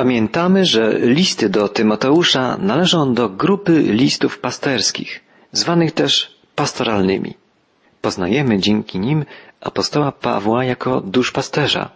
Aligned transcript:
Pamiętamy, 0.00 0.64
że 0.64 0.98
listy 0.98 1.48
do 1.48 1.68
Tymoteusza 1.68 2.56
należą 2.56 3.14
do 3.14 3.28
grupy 3.28 3.72
listów 3.82 4.38
pasterskich, 4.38 5.20
zwanych 5.52 5.92
też 5.92 6.38
pastoralnymi. 6.54 7.34
Poznajemy 8.00 8.58
dzięki 8.58 9.00
nim 9.00 9.24
apostoła 9.60 10.12
Pawła 10.12 10.64
jako 10.64 11.00
duszpasterza. 11.00 11.90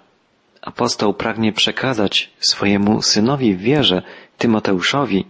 Apostoł 0.63 1.15
pragnie 1.15 1.53
przekazać 1.53 2.31
swojemu 2.41 3.03
synowi 3.03 3.55
w 3.55 3.61
wierze, 3.61 4.03
Tymoteuszowi, 4.39 5.27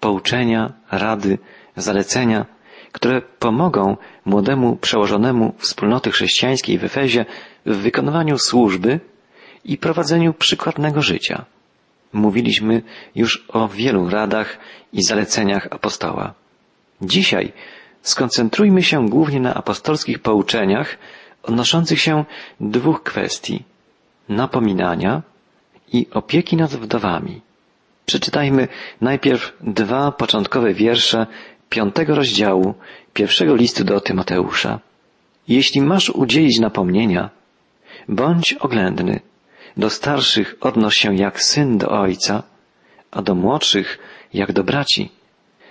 pouczenia, 0.00 0.72
rady, 0.90 1.38
zalecenia, 1.76 2.46
które 2.92 3.22
pomogą 3.22 3.96
młodemu 4.24 4.76
przełożonemu 4.76 5.54
wspólnoty 5.58 6.10
chrześcijańskiej 6.10 6.78
w 6.78 6.84
Efezie 6.84 7.26
w 7.66 7.76
wykonywaniu 7.76 8.38
służby 8.38 9.00
i 9.64 9.78
prowadzeniu 9.78 10.34
przykładnego 10.34 11.02
życia. 11.02 11.44
Mówiliśmy 12.12 12.82
już 13.14 13.44
o 13.48 13.68
wielu 13.68 14.10
radach 14.10 14.58
i 14.92 15.02
zaleceniach 15.02 15.68
apostoła. 15.70 16.34
Dzisiaj 17.02 17.52
skoncentrujmy 18.02 18.82
się 18.82 19.08
głównie 19.08 19.40
na 19.40 19.54
apostolskich 19.54 20.18
pouczeniach 20.18 20.98
odnoszących 21.42 22.00
się 22.00 22.24
dwóch 22.60 23.02
kwestii 23.02 23.62
napominania 24.28 25.22
i 25.92 26.06
opieki 26.12 26.56
nad 26.56 26.70
wdowami. 26.70 27.40
Przeczytajmy 28.06 28.68
najpierw 29.00 29.52
dwa 29.60 30.12
początkowe 30.12 30.74
wiersze 30.74 31.26
piątego 31.68 32.14
rozdziału 32.14 32.74
pierwszego 33.14 33.54
listu 33.54 33.84
do 33.84 34.00
Tymoteusza. 34.00 34.80
Jeśli 35.48 35.80
masz 35.80 36.10
udzielić 36.10 36.58
napomnienia, 36.58 37.30
bądź 38.08 38.52
oględny, 38.52 39.20
do 39.78 39.90
starszych 39.90 40.54
odnoś 40.60 40.96
się 40.96 41.16
jak 41.16 41.42
syn 41.42 41.78
do 41.78 41.88
ojca, 41.90 42.42
a 43.10 43.22
do 43.22 43.34
młodszych 43.34 43.98
jak 44.34 44.52
do 44.52 44.64
braci. 44.64 45.10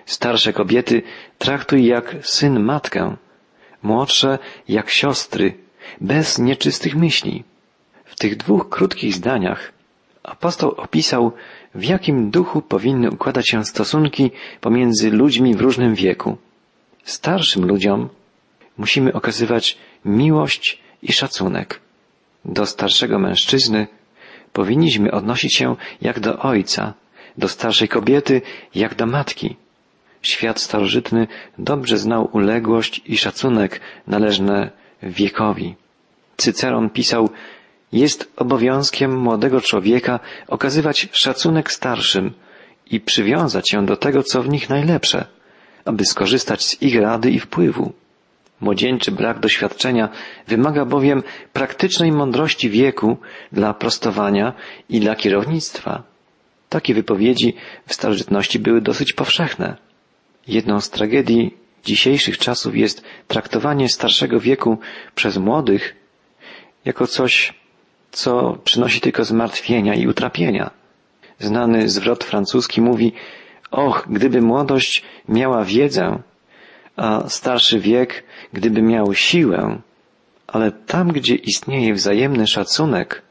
Starsze 0.05 0.53
kobiety 0.53 1.01
traktuj 1.37 1.85
jak 1.85 2.15
syn 2.21 2.59
matkę, 2.59 3.15
młodsze 3.83 4.39
jak 4.67 4.89
siostry, 4.89 5.53
bez 6.01 6.39
nieczystych 6.39 6.95
myśli. 6.95 7.43
W 8.05 8.15
tych 8.15 8.37
dwóch 8.37 8.69
krótkich 8.69 9.13
zdaniach 9.13 9.71
apostoł 10.23 10.71
opisał, 10.71 11.31
w 11.75 11.83
jakim 11.83 12.31
duchu 12.31 12.61
powinny 12.61 13.11
układać 13.11 13.49
się 13.49 13.65
stosunki 13.65 14.31
pomiędzy 14.61 15.11
ludźmi 15.11 15.55
w 15.55 15.61
różnym 15.61 15.95
wieku. 15.95 16.37
Starszym 17.03 17.65
ludziom 17.65 18.09
musimy 18.77 19.13
okazywać 19.13 19.77
miłość 20.05 20.81
i 21.01 21.13
szacunek. 21.13 21.79
Do 22.45 22.65
starszego 22.65 23.19
mężczyzny 23.19 23.87
powinniśmy 24.57 25.11
odnosić 25.11 25.55
się 25.55 25.75
jak 26.01 26.19
do 26.19 26.39
ojca, 26.39 26.93
do 27.37 27.47
starszej 27.47 27.87
kobiety 27.87 28.41
jak 28.75 28.95
do 28.95 29.05
matki. 29.05 29.55
Świat 30.21 30.59
starożytny 30.59 31.27
dobrze 31.57 31.97
znał 31.97 32.29
uległość 32.33 33.01
i 33.05 33.17
szacunek 33.17 33.81
należne 34.07 34.71
wiekowi. 35.03 35.75
Cyceron 36.37 36.89
pisał, 36.89 37.29
jest 37.91 38.31
obowiązkiem 38.35 39.17
młodego 39.17 39.61
człowieka 39.61 40.19
okazywać 40.47 41.07
szacunek 41.11 41.71
starszym 41.71 42.33
i 42.91 42.99
przywiązać 42.99 43.69
się 43.69 43.85
do 43.85 43.95
tego, 43.95 44.23
co 44.23 44.43
w 44.43 44.49
nich 44.49 44.69
najlepsze, 44.69 45.25
aby 45.85 46.05
skorzystać 46.05 46.65
z 46.65 46.81
ich 46.81 47.01
rady 47.01 47.31
i 47.31 47.39
wpływu. 47.39 47.93
Młodzieńczy 48.61 49.11
brak 49.11 49.39
doświadczenia 49.39 50.09
wymaga 50.47 50.85
bowiem 50.85 51.23
praktycznej 51.53 52.11
mądrości 52.11 52.69
wieku 52.69 53.17
dla 53.51 53.73
prostowania 53.73 54.53
i 54.89 54.99
dla 54.99 55.15
kierownictwa. 55.15 56.03
Takie 56.69 56.93
wypowiedzi 56.93 57.53
w 57.85 57.93
starożytności 57.93 58.59
były 58.59 58.81
dosyć 58.81 59.13
powszechne. 59.13 59.77
Jedną 60.47 60.81
z 60.81 60.89
tragedii 60.89 61.57
dzisiejszych 61.85 62.37
czasów 62.37 62.75
jest 62.77 63.03
traktowanie 63.27 63.89
starszego 63.89 64.39
wieku 64.39 64.77
przez 65.15 65.37
młodych 65.37 65.95
jako 66.85 67.07
coś, 67.07 67.53
co 68.11 68.57
przynosi 68.63 69.01
tylko 69.01 69.25
zmartwienia 69.25 69.93
i 69.95 70.07
utrapienia. 70.07 70.71
Znany 71.39 71.89
zwrot 71.89 72.23
francuski 72.23 72.81
mówi, 72.81 73.13
och, 73.71 74.05
gdyby 74.09 74.41
młodość 74.41 75.03
miała 75.29 75.63
wiedzę, 75.63 76.19
a 76.95 77.29
starszy 77.29 77.79
wiek, 77.79 78.23
gdyby 78.53 78.81
miał 78.81 79.13
siłę, 79.13 79.81
ale 80.47 80.71
tam, 80.71 81.07
gdzie 81.07 81.35
istnieje 81.35 81.93
wzajemny 81.93 82.47
szacunek, 82.47 83.21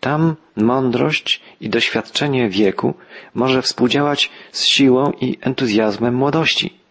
tam 0.00 0.36
mądrość 0.56 1.40
i 1.60 1.68
doświadczenie 1.68 2.48
wieku 2.48 2.94
może 3.34 3.62
współdziałać 3.62 4.30
z 4.52 4.64
siłą 4.64 5.12
i 5.20 5.38
entuzjazmem 5.40 6.14
młodości 6.14 6.82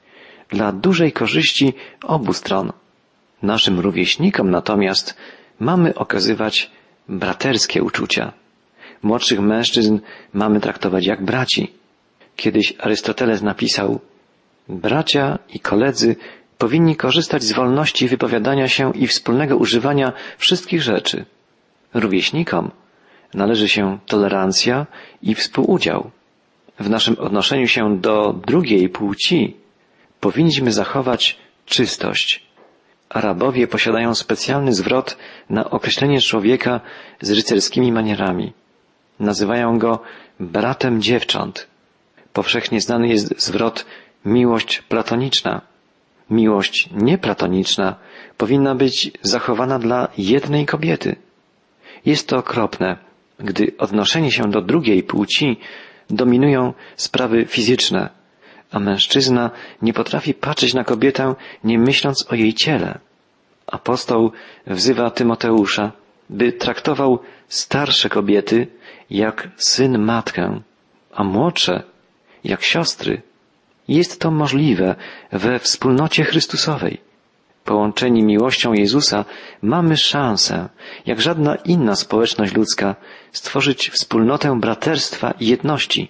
dla 0.50 0.72
dużej 0.72 1.12
korzyści 1.12 1.74
obu 2.04 2.34
stron. 2.34 2.72
Naszym 3.42 3.80
rówieśnikom 3.80 4.52
natomiast 4.52 5.18
mamy 5.59 5.96
okazywać 5.96 6.72
braterskie 7.09 7.84
uczucia. 7.84 8.34
Młodszych 9.03 9.40
mężczyzn 9.40 10.00
mamy 10.34 10.59
traktować 10.59 11.06
jak 11.06 11.26
braci. 11.26 11.74
Kiedyś 12.36 12.74
Arystoteles 12.80 13.42
napisał, 13.42 14.00
bracia 14.70 15.40
i 15.53 15.59
koledzy 15.59 16.16
powinni 16.61 16.95
korzystać 16.95 17.44
z 17.44 17.51
wolności 17.51 18.07
wypowiadania 18.07 18.67
się 18.67 18.94
i 18.95 19.07
wspólnego 19.07 19.57
używania 19.57 20.13
wszystkich 20.38 20.81
rzeczy. 20.81 21.25
Rówieśnikom 21.94 22.72
należy 23.33 23.69
się 23.69 23.97
tolerancja 24.05 24.85
i 25.22 25.35
współudział. 25.35 26.11
W 26.79 26.89
naszym 26.89 27.16
odnoszeniu 27.19 27.67
się 27.67 27.97
do 27.97 28.33
drugiej 28.47 28.89
płci 28.89 29.55
powinniśmy 30.19 30.72
zachować 30.72 31.38
czystość. 31.66 32.44
Arabowie 33.09 33.67
posiadają 33.67 34.16
specjalny 34.16 34.73
zwrot 34.73 35.17
na 35.49 35.69
określenie 35.69 36.22
człowieka 36.22 36.81
z 37.22 37.31
rycerskimi 37.31 37.91
manierami. 37.91 38.53
Nazywają 39.19 39.79
go 39.79 39.99
bratem 40.39 41.01
dziewcząt. 41.01 41.67
Powszechnie 42.33 42.81
znany 42.81 43.07
jest 43.07 43.41
zwrot 43.41 43.85
miłość 44.25 44.81
platoniczna. 44.81 45.71
Miłość 46.31 46.90
nieplatoniczna 46.92 47.96
powinna 48.38 48.75
być 48.75 49.12
zachowana 49.22 49.80
dla 49.80 50.08
jednej 50.18 50.66
kobiety. 50.66 51.16
Jest 52.06 52.28
to 52.28 52.38
okropne, 52.38 52.97
gdy 53.40 53.72
odnoszenie 53.78 54.31
się 54.31 54.44
do 54.52 54.62
drugiej 54.62 55.03
płci 55.03 55.58
dominują 56.09 56.74
sprawy 56.96 57.46
fizyczne, 57.46 58.09
a 58.72 58.80
mężczyzna 58.80 59.52
nie 59.81 59.94
potrafi 59.94 60.34
patrzeć 60.34 60.74
na 60.74 60.84
kobietę, 60.84 61.36
nie 61.64 61.80
myśląc 61.80 62.25
o 62.31 62.36
jej 62.36 62.53
ciele. 62.53 63.00
Apostoł 63.68 64.31
wzywa 64.68 65.12
Tymoteusza, 65.12 65.91
by 66.30 66.52
traktował 66.52 67.20
starsze 67.47 68.09
kobiety 68.09 68.68
jak 69.09 69.50
syn 69.58 69.97
matkę, 70.00 70.62
a 71.14 71.24
młodsze 71.24 71.84
jak 72.44 72.64
siostry. 72.64 73.22
Jest 73.88 74.19
to 74.19 74.31
możliwe 74.31 74.96
we 75.31 75.59
wspólnocie 75.59 76.24
Chrystusowej. 76.24 77.02
Połączeni 77.66 78.24
miłością 78.24 78.74
Jezusa 78.74 79.25
mamy 79.62 79.97
szansę, 79.97 80.69
jak 81.06 81.22
żadna 81.22 81.56
inna 81.56 81.96
społeczność 81.96 82.53
ludzka, 82.56 82.96
stworzyć 83.31 83.90
wspólnotę 83.90 84.59
braterstwa 84.59 85.34
i 85.40 85.47
jedności. 85.47 86.09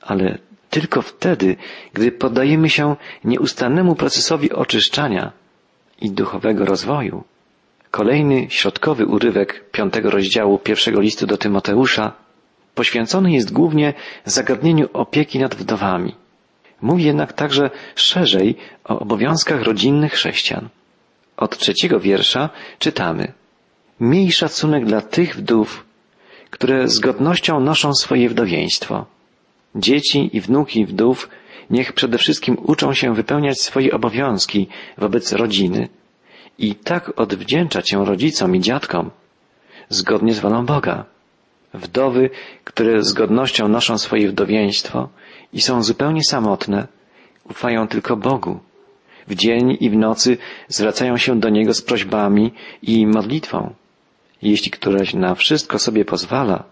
Ale 0.00 0.38
tylko 0.70 1.02
wtedy, 1.02 1.56
gdy 1.92 2.12
poddajemy 2.12 2.70
się 2.70 2.96
nieustannemu 3.24 3.94
procesowi 3.94 4.52
oczyszczania 4.52 5.32
i 6.00 6.10
duchowego 6.10 6.64
rozwoju. 6.64 7.24
Kolejny 7.90 8.46
środkowy 8.50 9.06
urywek 9.06 9.70
piątego 9.70 10.10
rozdziału 10.10 10.58
pierwszego 10.58 11.00
listu 11.00 11.26
do 11.26 11.36
Tymoteusza 11.36 12.12
poświęcony 12.74 13.32
jest 13.32 13.52
głównie 13.52 13.94
zagadnieniu 14.24 14.88
opieki 14.92 15.38
nad 15.38 15.54
wdowami. 15.54 16.14
Mówi 16.82 17.04
jednak 17.04 17.32
także 17.32 17.70
szerzej 17.94 18.56
o 18.84 18.98
obowiązkach 18.98 19.62
rodzinnych 19.62 20.12
chrześcijan. 20.12 20.68
Od 21.36 21.58
trzeciego 21.58 22.00
wiersza 22.00 22.50
czytamy 22.78 23.32
Miej 24.00 24.32
szacunek 24.32 24.84
dla 24.84 25.00
tych 25.00 25.36
wdów, 25.36 25.86
które 26.50 26.88
z 26.88 26.98
godnością 26.98 27.60
noszą 27.60 27.94
swoje 27.94 28.28
wdowieństwo. 28.28 29.06
Dzieci 29.74 30.30
i 30.32 30.40
wnuki 30.40 30.86
wdów 30.86 31.28
niech 31.70 31.92
przede 31.92 32.18
wszystkim 32.18 32.56
uczą 32.62 32.94
się 32.94 33.14
wypełniać 33.14 33.60
swoje 33.60 33.92
obowiązki 33.92 34.68
wobec 34.98 35.32
rodziny 35.32 35.88
i 36.58 36.74
tak 36.74 37.20
odwdzięczać 37.20 37.90
się 37.90 38.04
rodzicom 38.04 38.56
i 38.56 38.60
dziadkom, 38.60 39.10
zgodnie 39.88 40.34
z 40.34 40.38
wolą 40.38 40.66
Boga. 40.66 41.04
Wdowy, 41.74 42.30
które 42.64 43.02
z 43.02 43.12
godnością 43.12 43.68
noszą 43.68 43.98
swoje 43.98 44.28
wdowieństwo 44.28 45.08
i 45.52 45.60
są 45.60 45.82
zupełnie 45.82 46.24
samotne, 46.24 46.88
ufają 47.44 47.88
tylko 47.88 48.16
Bogu. 48.16 48.60
W 49.28 49.34
dzień 49.34 49.76
i 49.80 49.90
w 49.90 49.96
nocy 49.96 50.38
zwracają 50.68 51.16
się 51.16 51.40
do 51.40 51.48
Niego 51.48 51.74
z 51.74 51.82
prośbami 51.82 52.52
i 52.82 53.06
modlitwą. 53.06 53.74
Jeśli 54.42 54.70
któraś 54.70 55.14
na 55.14 55.34
wszystko 55.34 55.78
sobie 55.78 56.04
pozwala, 56.04 56.64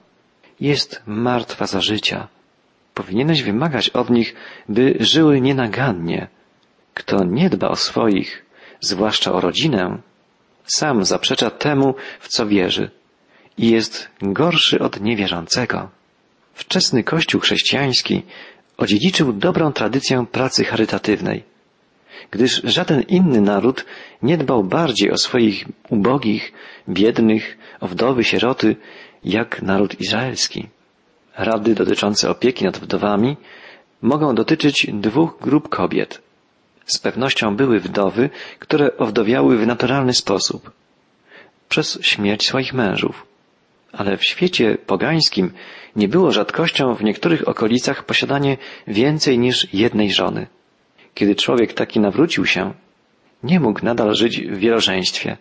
jest 0.61 1.03
martwa 1.07 1.67
za 1.67 1.81
życia. 1.81 2.29
Powinieneś 2.95 3.43
wymagać 3.43 3.91
od 3.91 4.11
nich, 4.11 4.35
by 4.69 4.97
żyły 5.01 5.41
nienagannie. 5.41 6.29
Kto 6.95 7.25
nie 7.25 7.51
dba 7.51 7.69
o 7.69 7.77
swoich, 7.77 8.45
zwłaszcza 8.81 9.33
o 9.33 9.41
rodzinę, 9.41 9.99
sam 10.65 11.05
zaprzecza 11.05 11.51
temu, 11.51 11.95
w 12.21 12.29
co 12.29 12.47
wierzy 12.47 12.91
i 13.59 13.71
jest 13.71 14.09
gorszy 14.23 14.79
od 14.79 15.01
niewierzącego. 15.01 15.89
Wczesny 16.55 17.05
Kościół 17.05 17.41
chrześcijański 17.41 18.23
odziedziczył 18.77 19.33
dobrą 19.33 19.73
tradycję 19.73 20.27
pracy 20.33 20.65
charytatywnej, 20.65 21.45
gdyż 22.31 22.63
żaden 22.65 23.03
inny 23.03 23.41
naród 23.41 23.85
nie 24.23 24.39
dbał 24.39 24.65
bardziej 24.65 25.11
o 25.11 25.17
swoich 25.17 25.65
ubogich, 25.89 26.53
biednych, 26.89 27.59
o 27.81 27.89
wdowy, 27.89 28.25
sieroty, 28.25 28.77
jak 29.25 29.63
naród 29.63 30.01
izraelski. 30.01 30.69
Rady 31.37 31.75
dotyczące 31.75 32.31
opieki 32.31 32.65
nad 32.65 32.79
wdowami 32.79 33.37
mogą 34.03 34.35
dotyczyć 34.35 34.87
dwóch 34.93 35.39
grup 35.41 35.69
kobiet. 35.69 36.23
Z 36.87 36.99
pewnością 36.99 37.57
były 37.57 37.81
wdowy, 37.81 38.31
które 38.59 38.97
owdowiały 38.97 39.59
w 39.59 39.67
naturalny 39.67 40.13
sposób, 40.13 40.71
przez 41.69 41.99
śmierć 42.03 42.47
swoich 42.47 42.75
mężów. 42.75 43.27
Ale 43.97 44.17
w 44.17 44.25
świecie 44.25 44.79
pogańskim 44.87 45.53
nie 45.97 46.09
było 46.09 46.33
rzadkością 46.33 46.95
w 46.95 47.05
niektórych 47.05 47.49
okolicach 47.49 48.05
posiadanie 48.05 48.57
więcej 48.87 49.39
niż 49.39 49.75
jednej 49.75 50.13
żony. 50.13 50.47
Kiedy 51.15 51.35
człowiek 51.35 51.73
taki 51.73 52.01
nawrócił 52.01 52.47
się, 52.47 52.75
nie 53.43 53.61
mógł 53.61 53.85
nadal 53.85 54.15
żyć 54.15 54.41
w 54.41 54.59
wielożeństwie 54.59 55.37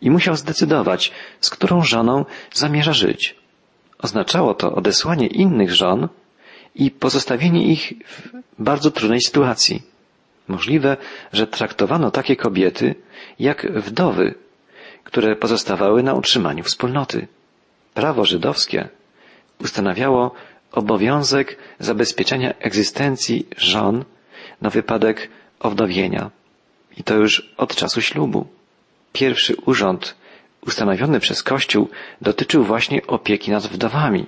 i 0.00 0.10
musiał 0.10 0.36
zdecydować, 0.36 1.12
z 1.40 1.50
którą 1.50 1.82
żoną 1.84 2.24
zamierza 2.52 2.92
żyć. 2.92 3.36
Oznaczało 3.98 4.54
to 4.54 4.74
odesłanie 4.74 5.26
innych 5.26 5.74
żon 5.74 6.08
i 6.74 6.90
pozostawienie 6.90 7.66
ich 7.66 7.92
w 8.06 8.28
bardzo 8.58 8.90
trudnej 8.90 9.20
sytuacji. 9.20 9.82
Możliwe, 10.48 10.96
że 11.32 11.46
traktowano 11.46 12.10
takie 12.10 12.36
kobiety 12.36 12.94
jak 13.38 13.72
wdowy, 13.72 14.34
które 15.04 15.36
pozostawały 15.36 16.02
na 16.02 16.14
utrzymaniu 16.14 16.64
wspólnoty. 16.64 17.26
Prawo 17.94 18.24
żydowskie 18.24 18.88
ustanawiało 19.60 20.34
obowiązek 20.72 21.58
zabezpieczenia 21.78 22.54
egzystencji 22.58 23.46
żon 23.56 24.04
na 24.60 24.70
wypadek 24.70 25.30
owdowienia. 25.60 26.30
I 26.96 27.02
to 27.02 27.14
już 27.14 27.54
od 27.56 27.76
czasu 27.76 28.00
ślubu. 28.00 28.46
Pierwszy 29.12 29.56
urząd 29.66 30.16
ustanowiony 30.60 31.20
przez 31.20 31.42
Kościół 31.42 31.88
dotyczył 32.20 32.64
właśnie 32.64 33.06
opieki 33.06 33.50
nad 33.50 33.66
wdowami. 33.66 34.26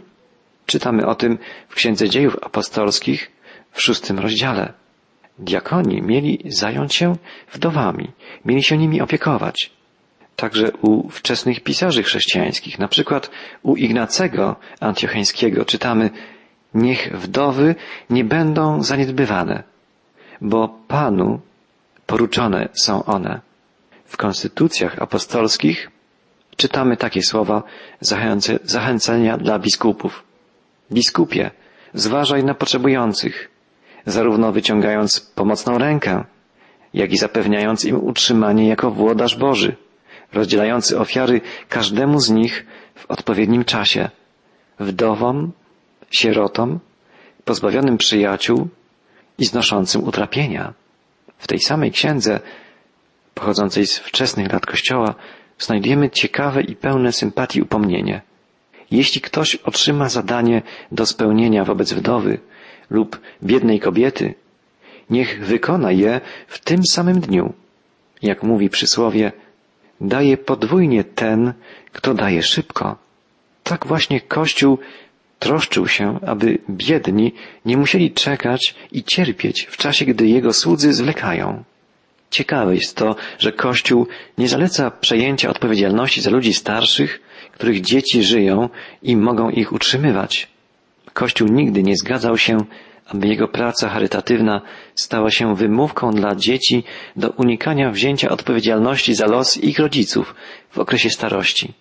Czytamy 0.66 1.06
o 1.06 1.14
tym 1.14 1.38
w 1.68 1.74
Księdze 1.74 2.08
Dziejów 2.08 2.36
Apostolskich 2.42 3.30
w 3.72 3.82
szóstym 3.82 4.18
rozdziale. 4.18 4.72
Diakoni 5.38 6.02
mieli 6.02 6.42
zająć 6.46 6.94
się 6.94 7.16
wdowami, 7.52 8.10
mieli 8.44 8.62
się 8.62 8.78
nimi 8.78 9.00
opiekować. 9.00 9.70
Także 10.42 10.72
u 10.72 11.08
wczesnych 11.08 11.60
pisarzy 11.60 12.02
chrześcijańskich, 12.02 12.78
na 12.78 12.88
przykład 12.88 13.30
u 13.62 13.76
Ignacego 13.76 14.56
Antiocheńskiego 14.80 15.64
czytamy 15.64 16.10
Niech 16.74 17.18
wdowy 17.18 17.74
nie 18.10 18.24
będą 18.24 18.82
zaniedbywane, 18.82 19.62
bo 20.40 20.68
Panu 20.88 21.40
poruczone 22.06 22.68
są 22.72 23.04
one. 23.04 23.40
W 24.04 24.16
konstytucjach 24.16 25.02
apostolskich 25.02 25.90
czytamy 26.56 26.96
takie 26.96 27.22
słowa 27.22 27.62
zachęcenia 28.64 29.36
dla 29.36 29.58
biskupów. 29.58 30.22
Biskupie, 30.92 31.50
zważaj 31.94 32.44
na 32.44 32.54
potrzebujących, 32.54 33.50
zarówno 34.06 34.52
wyciągając 34.52 35.20
pomocną 35.20 35.78
rękę, 35.78 36.24
jak 36.94 37.12
i 37.12 37.18
zapewniając 37.18 37.84
im 37.84 38.04
utrzymanie 38.04 38.68
jako 38.68 38.90
włodarz 38.90 39.36
Boży, 39.36 39.76
rozdzielający 40.32 40.98
ofiary 40.98 41.40
każdemu 41.68 42.20
z 42.20 42.30
nich 42.30 42.66
w 42.94 43.10
odpowiednim 43.10 43.64
czasie, 43.64 44.10
wdowom, 44.80 45.52
sierotom, 46.10 46.80
pozbawionym 47.44 47.98
przyjaciół 47.98 48.68
i 49.38 49.44
znoszącym 49.44 50.04
utrapienia. 50.04 50.74
W 51.38 51.46
tej 51.46 51.58
samej 51.58 51.92
księdze, 51.92 52.40
pochodzącej 53.34 53.86
z 53.86 53.98
wczesnych 53.98 54.52
lat 54.52 54.66
Kościoła, 54.66 55.14
znajdujemy 55.58 56.10
ciekawe 56.10 56.62
i 56.62 56.76
pełne 56.76 57.12
sympatii 57.12 57.62
upomnienie. 57.62 58.22
Jeśli 58.90 59.20
ktoś 59.20 59.54
otrzyma 59.56 60.08
zadanie 60.08 60.62
do 60.92 61.06
spełnienia 61.06 61.64
wobec 61.64 61.92
wdowy 61.92 62.38
lub 62.90 63.20
biednej 63.42 63.80
kobiety, 63.80 64.34
niech 65.10 65.46
wykona 65.46 65.92
je 65.92 66.20
w 66.46 66.58
tym 66.58 66.80
samym 66.90 67.20
dniu. 67.20 67.52
Jak 68.22 68.42
mówi 68.42 68.70
przysłowie, 68.70 69.32
daje 70.02 70.36
podwójnie 70.36 71.04
ten, 71.04 71.52
kto 71.92 72.14
daje 72.14 72.42
szybko. 72.42 72.96
Tak 73.62 73.86
właśnie 73.86 74.20
Kościół 74.20 74.78
troszczył 75.38 75.88
się, 75.88 76.18
aby 76.26 76.58
biedni 76.70 77.32
nie 77.64 77.76
musieli 77.76 78.12
czekać 78.12 78.74
i 78.92 79.04
cierpieć 79.04 79.66
w 79.70 79.76
czasie, 79.76 80.04
gdy 80.04 80.26
jego 80.26 80.52
słudzy 80.52 80.92
zwlekają. 80.92 81.64
Ciekawe 82.30 82.74
jest 82.74 82.96
to, 82.96 83.16
że 83.38 83.52
Kościół 83.52 84.06
nie 84.38 84.48
zaleca 84.48 84.90
przejęcia 84.90 85.50
odpowiedzialności 85.50 86.20
za 86.20 86.30
ludzi 86.30 86.54
starszych, 86.54 87.20
których 87.52 87.80
dzieci 87.80 88.22
żyją 88.22 88.68
i 89.02 89.16
mogą 89.16 89.50
ich 89.50 89.72
utrzymywać. 89.72 90.48
Kościół 91.12 91.48
nigdy 91.48 91.82
nie 91.82 91.96
zgadzał 91.96 92.38
się, 92.38 92.58
aby 93.06 93.28
jego 93.28 93.48
praca 93.48 93.88
charytatywna 93.88 94.60
stała 94.94 95.30
się 95.30 95.56
wymówką 95.56 96.10
dla 96.10 96.34
dzieci 96.34 96.84
do 97.16 97.30
unikania 97.30 97.90
wzięcia 97.90 98.28
odpowiedzialności 98.28 99.14
za 99.14 99.26
los 99.26 99.56
ich 99.58 99.78
rodziców 99.78 100.34
w 100.70 100.78
okresie 100.78 101.10
starości. 101.10 101.72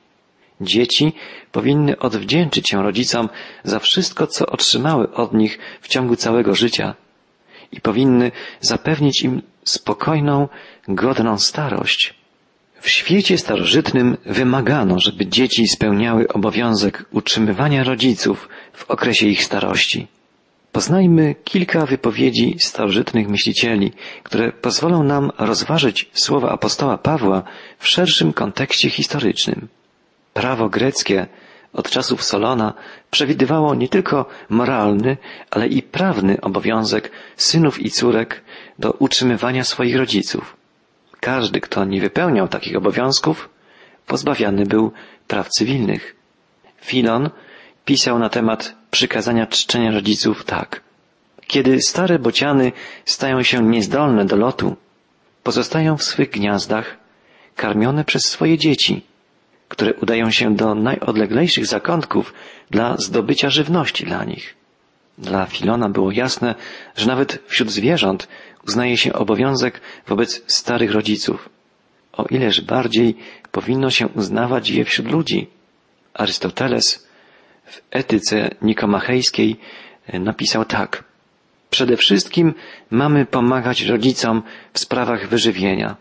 Dzieci 0.62 1.14
powinny 1.52 2.00
odwdzięczyć 2.00 2.70
się 2.70 2.84
rodzicom 2.84 3.30
za 3.64 3.80
wszystko, 3.80 4.28
co 4.28 4.46
otrzymały 4.46 5.14
od 5.14 5.34
nich 5.34 5.60
w 5.82 5.88
ciągu 5.88 6.16
całego 6.16 6.56
życia 6.56 6.96
i 7.72 7.82
powinny 7.82 8.32
zapewnić 8.62 9.22
im 9.22 9.42
spokojną, 9.64 10.48
godną 10.88 11.38
starość. 11.38 12.14
W 12.82 12.90
świecie 12.90 13.38
starożytnym 13.38 14.18
wymagano, 14.26 15.00
żeby 15.00 15.28
dzieci 15.28 15.68
spełniały 15.68 16.28
obowiązek 16.28 17.06
utrzymywania 17.12 17.84
rodziców 17.84 18.50
w 18.74 18.92
okresie 18.92 19.28
ich 19.28 19.44
starości. 19.44 20.08
Poznajmy 20.72 21.36
kilka 21.44 21.86
wypowiedzi 21.86 22.56
starożytnych 22.60 23.28
myślicieli, 23.28 23.92
które 24.24 24.52
pozwolą 24.52 25.04
nam 25.04 25.32
rozważyć 25.38 26.10
słowa 26.14 26.50
apostoła 26.50 26.98
Pawła 26.98 27.44
w 27.80 27.88
szerszym 27.88 28.34
kontekście 28.34 28.90
historycznym. 28.90 29.68
Prawo 30.34 30.70
greckie 30.70 31.28
od 31.74 31.90
czasów 31.90 32.24
Solona 32.24 32.74
przewidywało 33.12 33.76
nie 33.76 33.90
tylko 33.90 34.26
moralny, 34.50 35.18
ale 35.52 35.68
i 35.68 35.82
prawny 35.84 36.42
obowiązek 36.42 37.12
synów 37.38 37.80
i 37.80 37.92
córek 37.92 38.42
do 38.80 38.92
utrzymywania 38.92 39.64
swoich 39.64 39.96
rodziców. 39.96 40.56
Każdy, 41.20 41.62
kto 41.62 41.86
nie 41.86 42.02
wypełniał 42.02 42.48
takich 42.48 42.76
obowiązków, 42.78 43.50
pozbawiany 44.08 44.66
był 44.66 44.92
praw 45.28 45.50
cywilnych. 45.50 46.16
Filon 46.82 47.30
pisał 47.86 48.20
na 48.20 48.30
temat 48.30 48.81
przykazania 48.92 49.48
czczenia 49.48 49.92
rodziców 49.92 50.46
tak. 50.46 50.82
Kiedy 51.48 51.82
stare 51.82 52.20
bociany 52.20 52.72
stają 53.06 53.44
się 53.44 53.64
niezdolne 53.64 54.26
do 54.26 54.36
lotu, 54.36 54.76
pozostają 55.44 55.98
w 55.98 56.04
swych 56.04 56.30
gniazdach, 56.30 56.98
karmione 57.56 58.06
przez 58.06 58.24
swoje 58.26 58.58
dzieci, 58.58 59.02
które 59.68 59.94
udają 59.94 60.32
się 60.32 60.56
do 60.56 60.76
najodleglejszych 60.76 61.66
zakątków 61.66 62.34
dla 62.72 62.98
zdobycia 62.98 63.50
żywności 63.50 64.06
dla 64.06 64.24
nich. 64.24 64.56
Dla 65.18 65.46
Filona 65.46 65.90
było 65.90 66.12
jasne, 66.12 66.56
że 66.96 67.08
nawet 67.08 67.44
wśród 67.48 67.72
zwierząt 67.72 68.28
uznaje 68.68 68.98
się 68.98 69.14
obowiązek 69.14 69.82
wobec 70.08 70.42
starych 70.48 70.92
rodziców. 70.92 71.50
O 72.14 72.26
ileż 72.26 72.62
bardziej 72.62 73.18
powinno 73.52 73.90
się 73.90 74.08
uznawać 74.08 74.70
je 74.70 74.86
wśród 74.86 75.12
ludzi. 75.12 75.48
Arystoteles 76.14 77.08
w 77.72 77.82
etyce 77.92 78.50
nikomachejskiej 78.62 79.60
e, 80.08 80.20
napisał 80.20 80.66
tak. 80.66 81.04
Przede 81.70 81.98
wszystkim 81.98 82.54
mamy 82.90 83.26
pomagać 83.26 83.82
rodzicom 83.82 84.44
w 84.74 84.80
sprawach 84.80 85.28
wyżywienia, 85.28 85.96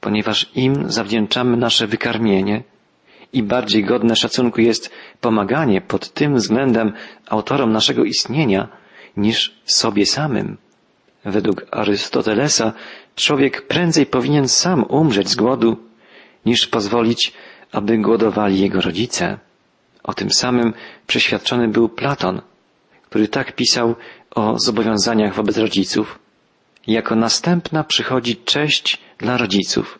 ponieważ 0.00 0.50
im 0.54 0.90
zawdzięczamy 0.90 1.56
nasze 1.56 1.86
wykarmienie 1.86 2.62
i 3.32 3.42
bardziej 3.42 3.84
godne 3.84 4.16
szacunku 4.16 4.60
jest 4.60 4.90
pomaganie 5.20 5.80
pod 5.80 6.12
tym 6.12 6.34
względem 6.34 6.92
autorom 7.28 7.72
naszego 7.72 8.04
istnienia 8.04 8.68
niż 9.16 9.60
sobie 9.64 10.06
samym. 10.06 10.56
Według 11.24 11.66
Arystotelesa 11.70 12.72
człowiek 13.16 13.66
prędzej 13.66 14.06
powinien 14.06 14.48
sam 14.48 14.84
umrzeć 14.88 15.28
z 15.28 15.36
głodu, 15.36 15.76
niż 16.46 16.66
pozwolić, 16.66 17.32
aby 17.72 17.98
głodowali 17.98 18.60
jego 18.60 18.80
rodzice. 18.80 19.38
O 20.08 20.14
tym 20.14 20.30
samym 20.30 20.72
przeświadczony 21.06 21.68
był 21.68 21.88
Platon, 21.88 22.40
który 23.02 23.28
tak 23.28 23.52
pisał 23.52 23.94
o 24.30 24.58
zobowiązaniach 24.58 25.34
wobec 25.34 25.56
rodziców. 25.58 26.18
Jako 26.86 27.14
następna 27.16 27.84
przychodzi 27.84 28.36
cześć 28.36 29.00
dla 29.18 29.36
rodziców, 29.36 29.98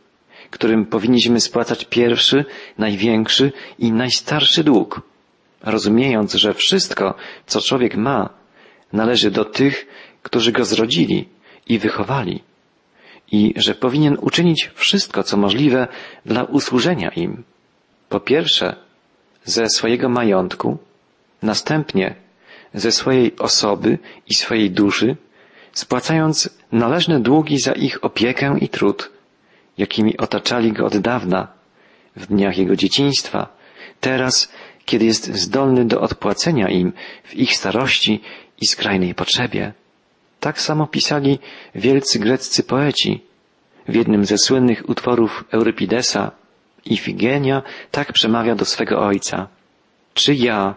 którym 0.50 0.86
powinniśmy 0.86 1.40
spłacać 1.40 1.84
pierwszy, 1.84 2.44
największy 2.78 3.52
i 3.78 3.92
najstarszy 3.92 4.64
dług, 4.64 5.00
rozumiejąc, 5.62 6.34
że 6.34 6.54
wszystko, 6.54 7.14
co 7.46 7.60
człowiek 7.60 7.96
ma, 7.96 8.30
należy 8.92 9.30
do 9.30 9.44
tych, 9.44 9.86
którzy 10.22 10.52
go 10.52 10.64
zrodzili 10.64 11.28
i 11.68 11.78
wychowali 11.78 12.42
i 13.32 13.54
że 13.56 13.74
powinien 13.74 14.16
uczynić 14.20 14.70
wszystko, 14.74 15.22
co 15.22 15.36
możliwe 15.36 15.88
dla 16.26 16.44
usłużenia 16.44 17.08
im. 17.08 17.42
Po 18.08 18.20
pierwsze, 18.20 18.87
ze 19.48 19.68
swojego 19.68 20.08
majątku, 20.08 20.78
następnie 21.42 22.14
ze 22.74 22.92
swojej 22.92 23.36
osoby 23.38 23.98
i 24.26 24.34
swojej 24.34 24.70
duszy, 24.70 25.16
spłacając 25.72 26.50
należne 26.72 27.20
długi 27.20 27.58
za 27.58 27.72
ich 27.72 28.04
opiekę 28.04 28.56
i 28.60 28.68
trud, 28.68 29.10
jakimi 29.78 30.16
otaczali 30.16 30.72
go 30.72 30.86
od 30.86 30.96
dawna, 30.98 31.48
w 32.16 32.26
dniach 32.26 32.58
jego 32.58 32.76
dzieciństwa, 32.76 33.48
teraz, 34.00 34.52
kiedy 34.84 35.04
jest 35.04 35.34
zdolny 35.34 35.84
do 35.84 36.00
odpłacenia 36.00 36.68
im 36.68 36.92
w 37.24 37.34
ich 37.34 37.56
starości 37.56 38.20
i 38.60 38.66
skrajnej 38.66 39.14
potrzebie. 39.14 39.72
Tak 40.40 40.60
samo 40.60 40.86
pisali 40.86 41.38
wielcy 41.74 42.18
greccy 42.18 42.62
poeci. 42.62 43.24
W 43.88 43.94
jednym 43.94 44.24
ze 44.24 44.38
słynnych 44.38 44.88
utworów 44.88 45.44
Eurypidesa 45.52 46.30
Ifigenia 46.92 47.62
tak 47.90 48.12
przemawia 48.12 48.54
do 48.54 48.64
swego 48.64 49.00
ojca. 49.00 49.48
Czy 50.14 50.34
ja, 50.34 50.74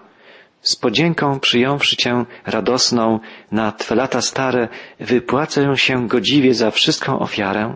z 0.61 0.75
podzięką 0.75 1.39
przyjąwszy 1.39 1.95
Cię 1.95 2.25
radosną 2.45 3.19
na 3.51 3.71
Twe 3.71 3.95
lata 3.95 4.21
stare, 4.21 4.67
wypłacę 4.99 5.77
się 5.77 6.07
godziwie 6.07 6.53
za 6.53 6.71
wszystką 6.71 7.19
ofiarę, 7.19 7.75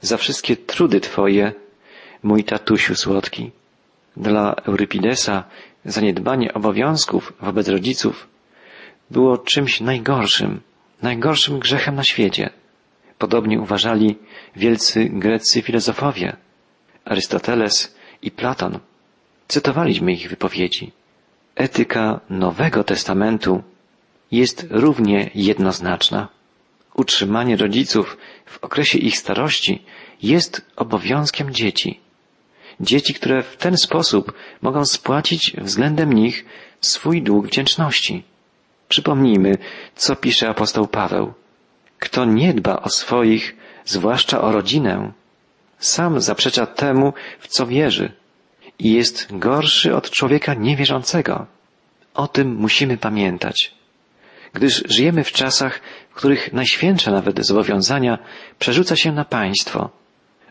za 0.00 0.16
wszystkie 0.16 0.56
trudy 0.56 1.00
Twoje, 1.00 1.52
mój 2.22 2.44
tatusiu 2.44 2.94
słodki. 2.94 3.50
Dla 4.16 4.54
Eurypidesa 4.66 5.44
zaniedbanie 5.84 6.54
obowiązków 6.54 7.32
wobec 7.40 7.68
rodziców 7.68 8.28
było 9.10 9.38
czymś 9.38 9.80
najgorszym, 9.80 10.60
najgorszym 11.02 11.58
grzechem 11.58 11.94
na 11.94 12.04
świecie. 12.04 12.50
Podobnie 13.18 13.60
uważali 13.60 14.16
wielcy 14.56 15.04
greccy 15.04 15.62
filozofowie, 15.62 16.36
Arystoteles 17.08 17.94
i 18.22 18.30
Platon. 18.30 18.78
Cytowaliśmy 19.48 20.12
ich 20.12 20.30
wypowiedzi. 20.30 20.92
Etyka 21.56 22.20
Nowego 22.30 22.84
Testamentu 22.84 23.62
jest 24.30 24.66
równie 24.70 25.30
jednoznaczna. 25.34 26.28
Utrzymanie 26.94 27.56
rodziców 27.56 28.16
w 28.46 28.64
okresie 28.64 28.98
ich 28.98 29.18
starości 29.18 29.84
jest 30.22 30.66
obowiązkiem 30.76 31.54
dzieci. 31.54 32.00
Dzieci, 32.80 33.14
które 33.14 33.42
w 33.42 33.56
ten 33.56 33.76
sposób 33.76 34.32
mogą 34.62 34.84
spłacić 34.84 35.52
względem 35.58 36.12
nich 36.12 36.44
swój 36.80 37.22
dług 37.22 37.46
wdzięczności. 37.46 38.24
Przypomnijmy, 38.88 39.58
co 39.94 40.16
pisze 40.16 40.48
apostoł 40.48 40.86
Paweł. 40.86 41.32
Kto 41.98 42.24
nie 42.24 42.54
dba 42.54 42.82
o 42.82 42.88
swoich, 42.88 43.56
zwłaszcza 43.84 44.40
o 44.40 44.52
rodzinę, 44.52 45.12
sam 45.78 46.20
zaprzecza 46.20 46.66
temu, 46.66 47.12
w 47.38 47.48
co 47.48 47.66
wierzy 47.66 48.12
i 48.78 48.92
jest 48.92 49.26
gorszy 49.30 49.96
od 49.96 50.10
człowieka 50.10 50.54
niewierzącego. 50.54 51.46
O 52.14 52.28
tym 52.28 52.54
musimy 52.54 52.96
pamiętać, 52.96 53.74
gdyż 54.52 54.84
żyjemy 54.88 55.24
w 55.24 55.32
czasach, 55.32 55.80
w 56.10 56.14
których 56.14 56.52
najświętsze 56.52 57.10
nawet 57.10 57.46
zobowiązania 57.46 58.18
przerzuca 58.58 58.96
się 58.96 59.12
na 59.12 59.24
państwo, 59.24 59.90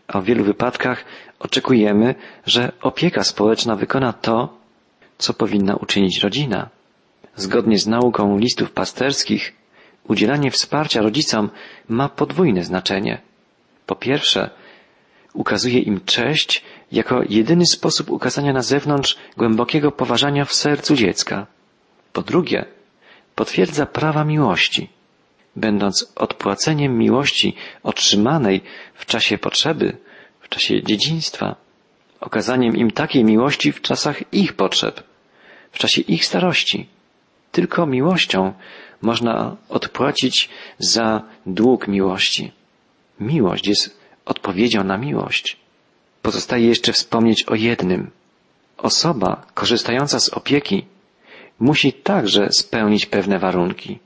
a 0.06 0.20
w 0.20 0.24
wielu 0.24 0.44
wypadkach 0.44 1.04
oczekujemy, 1.38 2.14
że 2.46 2.72
opieka 2.82 3.24
społeczna 3.24 3.76
wykona 3.76 4.12
to, 4.12 4.58
co 5.18 5.34
powinna 5.34 5.76
uczynić 5.76 6.18
rodzina. 6.18 6.68
Zgodnie 7.36 7.78
z 7.78 7.86
nauką 7.86 8.38
listów 8.38 8.70
pasterskich, 8.70 9.52
udzielanie 10.08 10.50
wsparcia 10.50 11.02
rodzicom 11.02 11.50
ma 11.88 12.08
podwójne 12.08 12.64
znaczenie. 12.64 13.20
Po 13.86 13.96
pierwsze, 13.96 14.50
ukazuje 15.38 15.78
im 15.78 16.00
cześć 16.04 16.62
jako 16.92 17.22
jedyny 17.28 17.66
sposób 17.66 18.10
ukazania 18.10 18.52
na 18.52 18.62
zewnątrz 18.62 19.16
głębokiego 19.36 19.92
poważania 19.92 20.44
w 20.44 20.52
sercu 20.52 20.94
dziecka. 20.96 21.46
Po 22.12 22.22
drugie, 22.22 22.64
potwierdza 23.34 23.86
prawa 23.86 24.24
miłości, 24.24 24.88
będąc 25.56 26.12
odpłaceniem 26.16 26.98
miłości 26.98 27.54
otrzymanej 27.82 28.60
w 28.94 29.06
czasie 29.06 29.38
potrzeby, 29.38 29.96
w 30.40 30.48
czasie 30.48 30.82
dzieciństwa, 30.82 31.56
okazaniem 32.20 32.76
im 32.76 32.90
takiej 32.90 33.24
miłości 33.24 33.72
w 33.72 33.82
czasach 33.82 34.34
ich 34.34 34.52
potrzeb, 34.52 35.02
w 35.72 35.78
czasie 35.78 36.02
ich 36.02 36.24
starości. 36.24 36.86
Tylko 37.52 37.86
miłością 37.86 38.52
można 39.02 39.56
odpłacić 39.68 40.48
za 40.78 41.22
dług 41.46 41.88
miłości. 41.88 42.52
Miłość 43.20 43.68
jest 43.68 43.97
odpowiedzią 44.28 44.84
na 44.84 44.98
miłość. 44.98 45.56
Pozostaje 46.22 46.66
jeszcze 46.66 46.92
wspomnieć 46.92 47.42
o 47.42 47.54
jednym. 47.54 48.10
Osoba 48.78 49.46
korzystająca 49.54 50.20
z 50.20 50.28
opieki 50.28 50.84
musi 51.60 51.92
także 51.92 52.52
spełnić 52.52 53.06
pewne 53.06 53.38
warunki. 53.38 53.98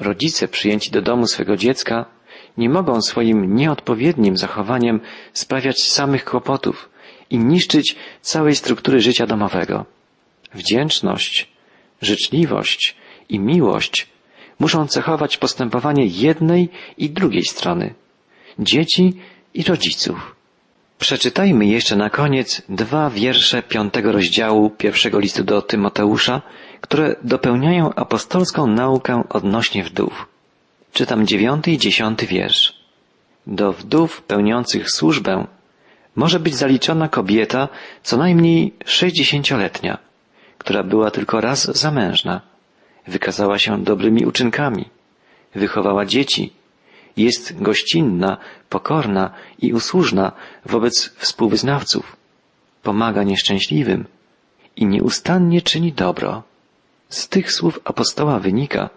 Rodzice 0.00 0.48
przyjęci 0.48 0.90
do 0.90 1.02
domu 1.02 1.26
swego 1.26 1.56
dziecka 1.56 2.06
nie 2.58 2.68
mogą 2.68 3.02
swoim 3.02 3.56
nieodpowiednim 3.56 4.36
zachowaniem 4.36 5.00
sprawiać 5.32 5.82
samych 5.82 6.24
kłopotów 6.24 6.90
i 7.30 7.38
niszczyć 7.38 7.96
całej 8.20 8.56
struktury 8.56 9.00
życia 9.00 9.26
domowego. 9.26 9.84
Wdzięczność, 10.54 11.48
życzliwość 12.00 12.96
i 13.28 13.38
miłość 13.38 14.08
muszą 14.58 14.86
cechować 14.86 15.36
postępowanie 15.36 16.06
jednej 16.06 16.68
i 16.98 17.10
drugiej 17.10 17.44
strony 17.44 17.94
dzieci 18.58 19.14
i 19.54 19.62
rodziców. 19.62 20.36
Przeczytajmy 20.98 21.66
jeszcze 21.66 21.96
na 21.96 22.10
koniec 22.10 22.62
dwa 22.68 23.10
wiersze 23.10 23.62
piątego 23.62 24.12
rozdziału 24.12 24.70
pierwszego 24.70 25.18
listu 25.18 25.44
do 25.44 25.62
Tymoteusza, 25.62 26.42
które 26.80 27.16
dopełniają 27.24 27.94
apostolską 27.94 28.66
naukę 28.66 29.22
odnośnie 29.28 29.84
wdów. 29.84 30.26
Czytam 30.92 31.26
dziewiąty 31.26 31.70
i 31.70 31.78
dziesiąty 31.78 32.26
wiersz. 32.26 32.82
Do 33.46 33.72
wdów 33.72 34.22
pełniących 34.22 34.90
służbę 34.90 35.46
może 36.16 36.40
być 36.40 36.54
zaliczona 36.54 37.08
kobieta 37.08 37.68
co 38.02 38.16
najmniej 38.16 38.74
sześćdziesięcioletnia, 38.84 39.98
która 40.58 40.82
była 40.82 41.10
tylko 41.10 41.40
raz 41.40 41.76
zamężna, 41.78 42.40
wykazała 43.06 43.58
się 43.58 43.84
dobrymi 43.84 44.26
uczynkami, 44.26 44.84
wychowała 45.54 46.04
dzieci, 46.06 46.52
jest 47.16 47.62
gościnna, 47.62 48.36
pokorna 48.68 49.30
i 49.58 49.72
usłużna 49.72 50.32
wobec 50.66 51.08
współwyznawców, 51.16 52.16
pomaga 52.82 53.22
nieszczęśliwym 53.22 54.04
i 54.76 54.86
nieustannie 54.86 55.62
czyni 55.62 55.92
dobro. 55.92 56.42
Z 57.08 57.28
tych 57.28 57.52
słów 57.52 57.80
apostoła 57.84 58.38
wynika, 58.38 58.90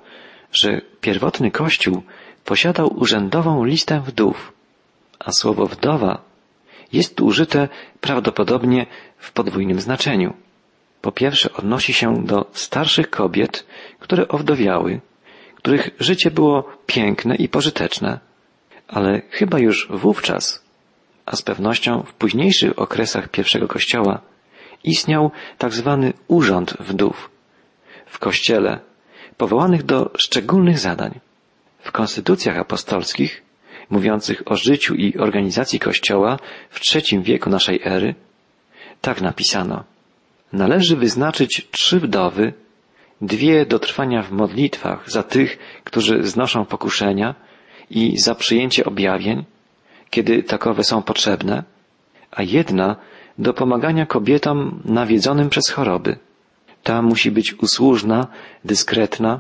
że 0.52 0.82
pierwotny 1.02 1.52
Kościół 1.52 2.04
posiadał 2.46 3.00
urzędową 3.00 3.64
listę 3.64 4.02
wdów, 4.02 4.54
a 5.20 5.32
słowo 5.32 5.66
wdowa 5.66 6.22
jest 6.94 7.22
użyte 7.22 7.68
prawdopodobnie 8.02 8.86
w 9.18 9.32
podwójnym 9.32 9.82
znaczeniu. 9.82 10.34
Po 11.02 11.12
pierwsze 11.12 11.54
odnosi 11.54 11.94
się 11.94 12.26
do 12.26 12.46
starszych 12.54 13.10
kobiet, 13.10 13.66
które 14.00 14.28
owdowiały, 14.28 15.02
których 15.66 15.90
życie 16.00 16.32
było 16.32 16.64
piękne 16.86 17.36
i 17.36 17.50
pożyteczne, 17.50 18.20
ale 18.88 19.22
chyba 19.30 19.60
już 19.60 19.88
wówczas, 19.90 20.64
a 21.26 21.36
z 21.36 21.42
pewnością 21.42 22.04
w 22.04 22.14
późniejszych 22.14 22.80
okresach 22.80 23.30
pierwszego 23.30 23.68
kościoła, 23.68 24.22
istniał 24.84 25.32
tak 25.58 25.74
zwany 25.74 26.14
urząd 26.28 26.78
wdów 26.80 27.30
w 28.06 28.20
kościele, 28.20 28.80
powołanych 29.38 29.84
do 29.84 30.12
szczególnych 30.18 30.80
zadań. 30.80 31.20
W 31.80 31.92
konstytucjach 31.92 32.58
apostolskich, 32.58 33.44
mówiących 33.90 34.44
o 34.46 34.56
życiu 34.56 34.96
i 34.96 35.18
organizacji 35.18 35.80
kościoła 35.80 36.40
w 36.70 36.80
trzecim 36.80 37.24
wieku 37.24 37.50
naszej 37.50 37.80
ery, 37.84 38.16
tak 39.02 39.22
napisano. 39.22 39.84
Należy 40.54 40.96
wyznaczyć 40.96 41.68
trzy 41.72 42.00
wdowy, 42.00 42.54
dwie 43.22 43.66
do 43.66 43.80
trwania 43.80 44.22
w 44.22 44.32
modlitwach 44.32 45.12
za 45.12 45.24
tych, 45.24 45.58
którzy 45.84 46.24
znoszą 46.24 46.66
pokuszenia 46.66 47.36
i 47.90 48.18
za 48.18 48.36
przyjęcie 48.36 48.86
objawień, 48.86 49.44
kiedy 50.10 50.44
takowe 50.44 50.84
są 50.84 51.02
potrzebne, 51.02 51.64
a 52.32 52.44
jedna 52.44 52.96
do 53.38 53.54
pomagania 53.54 54.06
kobietom 54.06 54.82
nawiedzonym 54.86 55.50
przez 55.50 55.70
choroby. 55.70 56.18
Ta 56.84 57.02
musi 57.02 57.32
być 57.32 57.54
usłużna, 57.54 58.28
dyskretna, 58.66 59.40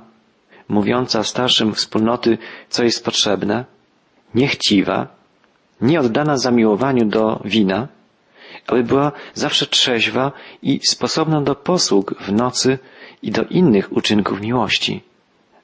mówiąca 0.70 1.24
starszym 1.24 1.74
wspólnoty, 1.74 2.38
co 2.70 2.84
jest 2.84 3.06
potrzebne, 3.06 3.66
niechciwa, 4.36 5.08
nieoddana 5.82 6.38
zamiłowaniu 6.38 7.06
do 7.06 7.42
wina, 7.46 7.88
aby 8.68 8.84
była 8.84 9.12
zawsze 9.34 9.66
trzeźwa 9.66 10.32
i 10.62 10.80
sposobna 10.84 11.42
do 11.42 11.56
posług 11.56 12.16
w 12.20 12.32
nocy 12.32 12.80
i 13.26 13.32
do 13.32 13.44
innych 13.44 13.92
uczynków 13.92 14.42
miłości. 14.42 15.02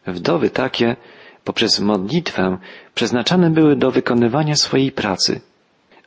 Wdowy 0.08 0.50
takie 0.50 0.96
poprzez 1.44 1.80
modlitwę 1.80 2.58
przeznaczane 2.96 3.50
były 3.50 3.76
do 3.76 3.92
wykonywania 3.92 4.56
swojej 4.56 4.92
pracy, 4.92 5.42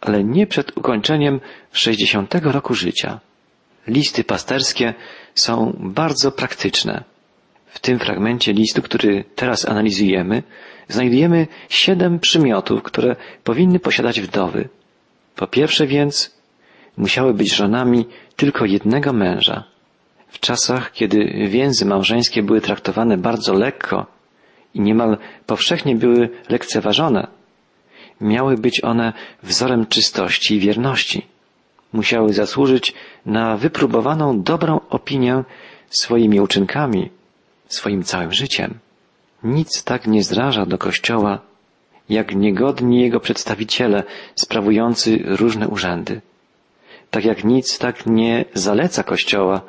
ale 0.01 0.25
nie 0.25 0.47
przed 0.47 0.77
ukończeniem 0.79 1.41
60 1.73 2.35
roku 2.35 2.75
życia. 2.75 3.21
Listy 3.87 4.25
pasterskie 4.25 4.95
są 5.35 5.77
bardzo 5.81 6.33
praktyczne. 6.33 7.05
W 7.67 7.79
tym 7.79 7.99
fragmencie 7.99 8.53
listu, 8.53 8.83
który 8.83 9.25
teraz 9.35 9.69
analizujemy, 9.69 10.43
znajdujemy 10.89 11.47
siedem 11.69 12.19
przymiotów, 12.19 12.83
które 12.83 13.17
powinny 13.45 13.79
posiadać 13.79 14.21
wdowy. 14.21 14.69
Po 15.37 15.47
pierwsze 15.47 15.87
więc, 15.87 16.37
musiały 16.97 17.35
być 17.35 17.55
żonami 17.55 18.07
tylko 18.37 18.65
jednego 18.65 19.13
męża. 19.13 19.74
W 20.35 20.41
czasach, 20.41 20.93
kiedy 20.93 21.19
więzy 21.49 21.87
małżeńskie 21.87 22.43
były 22.43 22.61
traktowane 22.61 23.17
bardzo 23.17 23.55
lekko 23.55 24.07
i 24.75 24.81
niemal 24.81 25.19
powszechnie 25.47 25.97
były 25.97 26.29
lekceważone, 26.49 27.27
miały 28.21 28.57
być 28.57 28.85
one 28.85 29.13
wzorem 29.43 29.87
czystości 29.87 30.55
i 30.55 30.61
wierności. 30.61 31.27
Musiały 31.93 32.33
zasłużyć 32.33 32.95
na 33.27 33.57
wypróbowaną 33.57 34.43
dobrą 34.43 34.81
opinię 34.91 35.45
swoimi 35.91 36.41
uczynkami, 36.41 37.11
swoim 37.69 38.03
całym 38.03 38.33
życiem. 38.33 38.79
Nic 39.45 39.85
tak 39.85 40.07
nie 40.07 40.23
zraża 40.23 40.67
do 40.67 40.79
Kościoła, 40.79 41.39
jak 42.09 42.35
niegodni 42.35 43.01
jego 43.01 43.21
przedstawiciele 43.21 44.03
sprawujący 44.35 45.19
różne 45.25 45.69
urzędy. 45.69 46.21
Tak 47.11 47.25
jak 47.25 47.45
nic 47.45 47.79
tak 47.79 48.07
nie 48.07 48.45
zaleca 48.55 49.03
Kościoła, 49.03 49.61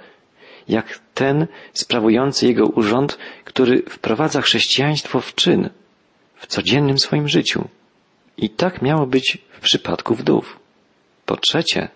jak 0.68 1.00
ten 1.14 1.48
sprawujący 1.74 2.48
jego 2.48 2.66
urząd, 2.66 3.18
który 3.44 3.84
wprowadza 3.90 4.42
chrześcijaństwo 4.42 5.22
w 5.22 5.36
czyn, 5.36 5.70
w 6.36 6.48
codziennym 6.48 7.00
swoim 7.00 7.28
życiu. 7.28 7.68
I 8.38 8.50
tak 8.50 8.82
miało 8.82 9.08
być 9.08 9.38
w 9.52 9.60
przypadku 9.60 10.16
wdów. 10.16 10.60
Po 11.26 11.38
trzecie, 11.38 11.88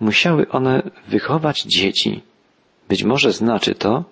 musiały 0.00 0.48
one 0.48 0.82
wychować 1.08 1.62
dzieci. 1.62 2.22
Być 2.88 3.04
może 3.04 3.32
znaczy 3.32 3.74
to, 3.74 4.04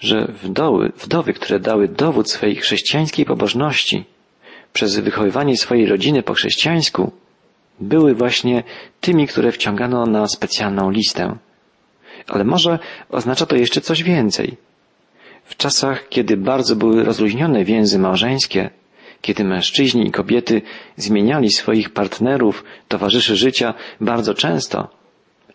że 0.00 0.32
wdowy, 0.42 0.92
wdowy, 0.96 1.32
które 1.32 1.60
dały 1.60 1.88
dowód 1.88 2.30
swej 2.30 2.56
chrześcijańskiej 2.56 3.24
pobożności 3.24 4.04
przez 4.72 4.98
wychowywanie 4.98 5.56
swojej 5.56 5.86
rodziny 5.86 6.22
po 6.22 6.34
chrześcijańsku, 6.34 7.12
były 7.80 8.14
właśnie 8.14 8.62
tymi, 9.00 9.26
które 9.26 9.52
wciągano 9.52 10.06
na 10.06 10.28
specjalną 10.28 10.90
listę. 10.90 11.36
Ale 12.28 12.44
może 12.44 12.78
oznacza 13.10 13.46
to 13.46 13.56
jeszcze 13.56 13.80
coś 13.80 14.02
więcej. 14.02 14.56
W 15.44 15.56
czasach, 15.56 16.08
kiedy 16.08 16.36
bardzo 16.36 16.76
były 16.76 17.04
rozluźnione 17.04 17.64
więzy 17.64 17.98
małżeńskie, 17.98 18.70
kiedy 19.20 19.44
mężczyźni 19.44 20.06
i 20.06 20.10
kobiety 20.10 20.62
zmieniali 20.96 21.50
swoich 21.50 21.90
partnerów, 21.90 22.64
towarzyszy 22.88 23.36
życia 23.36 23.74
bardzo 24.00 24.34
często, 24.34 24.88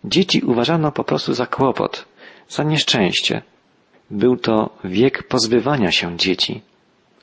dzieci 0.04 0.42
uważano 0.42 0.92
po 0.92 1.04
prostu 1.04 1.34
za 1.34 1.46
kłopot, 1.46 2.04
za 2.48 2.62
nieszczęście. 2.62 3.42
Był 4.10 4.36
to 4.36 4.70
wiek 4.84 5.22
pozbywania 5.22 5.92
się 5.92 6.16
dzieci. 6.18 6.60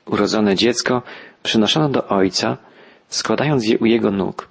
Urodzone 0.06 0.54
dziecko 0.54 1.02
przynoszono 1.42 1.88
do 1.88 2.08
ojca, 2.08 2.56
składając 3.08 3.66
je 3.66 3.78
u 3.78 3.86
jego 3.86 4.10
nóg. 4.10 4.48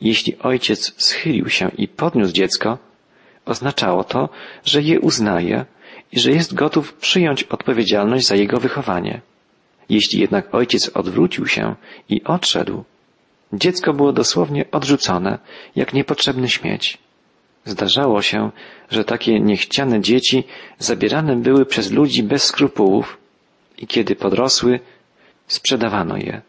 Jeśli 0.00 0.38
ojciec 0.38 0.94
schylił 0.96 1.48
się 1.48 1.70
i 1.78 1.88
podniósł 1.88 2.32
dziecko, 2.32 2.78
oznaczało 3.46 4.04
to, 4.04 4.28
że 4.64 4.82
je 4.82 5.00
uznaje 5.00 5.64
i 6.12 6.20
że 6.20 6.30
jest 6.30 6.54
gotów 6.54 6.94
przyjąć 6.94 7.42
odpowiedzialność 7.42 8.26
za 8.26 8.34
jego 8.34 8.60
wychowanie. 8.60 9.20
Jeśli 9.88 10.20
jednak 10.20 10.54
ojciec 10.54 10.90
odwrócił 10.94 11.46
się 11.46 11.74
i 12.08 12.24
odszedł, 12.24 12.84
dziecko 13.52 13.92
było 13.92 14.12
dosłownie 14.12 14.64
odrzucone, 14.70 15.38
jak 15.76 15.94
niepotrzebny 15.94 16.48
śmieć. 16.48 16.98
Zdarzało 17.64 18.22
się, 18.22 18.50
że 18.90 19.04
takie 19.04 19.40
niechciane 19.40 20.00
dzieci 20.00 20.44
zabierane 20.78 21.36
były 21.36 21.66
przez 21.66 21.92
ludzi 21.92 22.22
bez 22.22 22.44
skrupułów 22.44 23.18
i 23.78 23.86
kiedy 23.86 24.16
podrosły, 24.16 24.80
sprzedawano 25.46 26.16
je. 26.16 26.40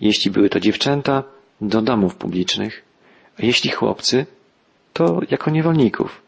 Jeśli 0.00 0.30
były 0.30 0.48
to 0.48 0.60
dziewczęta, 0.60 1.22
do 1.60 1.82
domów 1.82 2.14
publicznych, 2.14 2.84
a 3.38 3.46
jeśli 3.46 3.70
chłopcy, 3.70 4.26
to 4.92 5.20
jako 5.30 5.50
niewolników 5.50 6.25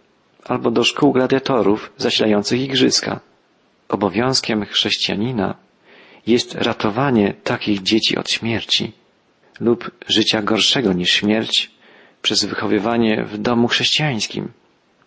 albo 0.48 0.70
do 0.70 0.84
szkół 0.84 1.12
gladiatorów 1.12 1.92
zasilających 1.96 2.61
igrzyska. 2.61 3.20
Obowiązkiem 3.88 4.64
chrześcijanina 4.64 5.54
jest 6.26 6.54
ratowanie 6.54 7.34
takich 7.44 7.82
dzieci 7.82 8.16
od 8.16 8.30
śmierci 8.30 8.92
lub 9.61 9.90
życia 10.08 10.42
gorszego 10.42 10.92
niż 10.92 11.11
śmierć 11.11 11.70
przez 12.22 12.44
wychowywanie 12.44 13.24
w 13.24 13.38
domu 13.38 13.68
chrześcijańskim. 13.68 14.48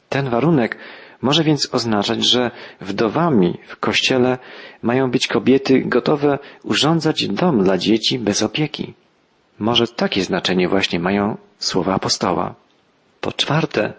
Ten 0.09 0.29
warunek 0.29 0.77
może 1.21 1.43
więc 1.43 1.69
oznaczać, 1.71 2.25
że 2.25 2.51
wdowami 2.81 3.57
w 3.67 3.75
kościele 3.77 4.37
mają 4.81 5.11
być 5.11 5.27
kobiety 5.27 5.81
gotowe 5.85 6.39
urządzać 6.63 7.27
dom 7.27 7.63
dla 7.63 7.77
dzieci 7.77 8.19
bez 8.19 8.43
opieki. 8.43 8.93
Może 9.59 9.87
takie 9.87 10.23
znaczenie 10.23 10.69
właśnie 10.69 10.99
mają 10.99 11.37
słowa 11.59 11.93
apostoła. 11.93 12.55
Po 13.21 13.31
czwarte, 13.31 13.93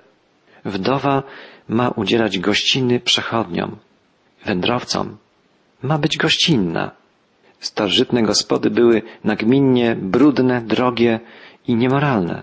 wdowa 0.64 1.22
ma 1.68 1.88
udzielać 1.88 2.38
gościny 2.38 3.00
przechodniom, 3.00 3.76
wędrowcom. 4.44 5.16
Ma 5.82 5.98
być 5.98 6.16
gościnna. 6.16 6.90
Starożytne 7.60 8.22
gospody 8.22 8.70
były 8.70 9.02
nagminnie 9.24 9.96
brudne, 9.96 10.60
drogie 10.60 11.20
i 11.68 11.74
niemoralne. 11.74 12.42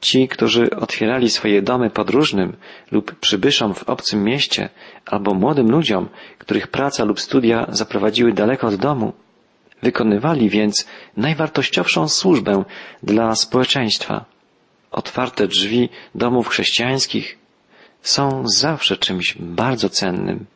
Ci, 0.00 0.28
którzy 0.28 0.70
otwierali 0.70 1.30
swoje 1.30 1.62
domy 1.62 1.90
podróżnym 1.90 2.56
lub 2.90 3.14
przybyszom 3.14 3.74
w 3.74 3.88
obcym 3.88 4.24
mieście, 4.24 4.68
albo 5.06 5.34
młodym 5.34 5.70
ludziom, 5.70 6.08
których 6.38 6.68
praca 6.68 7.04
lub 7.04 7.20
studia 7.20 7.66
zaprowadziły 7.68 8.32
daleko 8.32 8.66
od 8.66 8.74
domu, 8.74 9.12
wykonywali 9.82 10.48
więc 10.50 10.86
najwartościowszą 11.16 12.08
służbę 12.08 12.64
dla 13.02 13.34
społeczeństwa. 13.34 14.24
Otwarte 14.90 15.48
drzwi 15.48 15.88
domów 16.14 16.48
chrześcijańskich 16.48 17.38
są 18.02 18.42
zawsze 18.46 18.96
czymś 18.96 19.36
bardzo 19.40 19.88
cennym. 19.88 20.46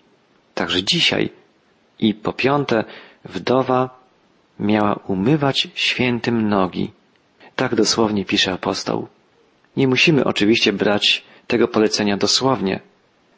Także 0.55 0.83
dzisiaj. 0.83 1.31
I 1.99 2.15
po 2.15 2.33
piąte, 2.33 2.85
wdowa 3.25 4.01
miała 4.61 4.95
umywać 5.07 5.69
świętym 5.75 6.49
nogi. 6.49 6.93
Tak 7.57 7.75
dosłownie 7.75 8.25
pisze 8.25 8.53
apostoł. 8.53 9.09
Nie 9.77 9.89
musimy 9.89 10.25
oczywiście 10.25 10.73
brać 10.73 11.25
tego 11.47 11.69
polecenia 11.69 12.17
dosłownie, 12.17 12.81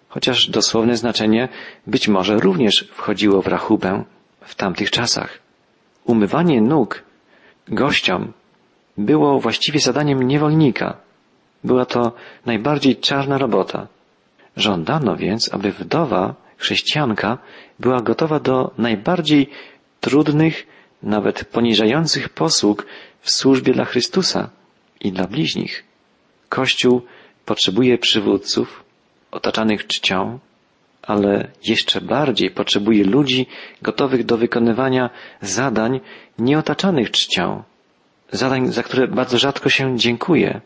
chociaż 0.08 0.50
dosłowne 0.50 0.96
znaczenie 0.96 1.48
być 1.86 2.08
może 2.08 2.38
również 2.38 2.88
wchodziło 2.92 3.42
w 3.42 3.46
rachubę 3.46 4.04
w 4.40 4.54
tamtych 4.54 4.90
czasach. 4.90 5.38
Umywanie 6.04 6.60
nóg 6.60 7.02
gościom 7.68 8.32
było 8.98 9.40
właściwie 9.40 9.80
zadaniem 9.80 10.22
niewolnika. 10.22 10.96
Była 11.64 11.86
to 11.86 12.12
najbardziej 12.46 12.96
czarna 12.96 13.38
robota. 13.38 13.86
Żądano 14.58 15.16
więc, 15.16 15.54
aby 15.54 15.72
wdowa, 15.72 16.34
chrześcijanka, 16.56 17.38
była 17.78 18.00
gotowa 18.00 18.40
do 18.40 18.70
najbardziej 18.78 19.50
trudnych, 20.00 20.66
nawet 21.02 21.44
poniżających 21.44 22.28
posług 22.28 22.86
w 23.20 23.30
służbie 23.30 23.72
dla 23.72 23.84
Chrystusa 23.84 24.50
i 25.00 25.12
dla 25.12 25.26
bliźnich. 25.26 25.84
Kościół 26.48 27.02
potrzebuje 27.46 27.98
przywódców 27.98 28.84
otaczanych 29.30 29.86
czcią, 29.86 30.38
ale 31.02 31.50
jeszcze 31.64 32.00
bardziej 32.00 32.50
potrzebuje 32.50 33.04
ludzi 33.04 33.46
gotowych 33.82 34.24
do 34.24 34.36
wykonywania 34.36 35.10
zadań 35.40 36.00
nieotaczanych 36.38 37.10
czcią, 37.10 37.62
zadań, 38.32 38.72
za 38.72 38.82
które 38.82 39.08
bardzo 39.08 39.38
rzadko 39.38 39.68
się 39.68 39.98
dziękuję. 39.98 40.60